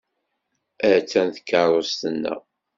[0.91, 2.41] Attan tkeṛṛust-nneɣ.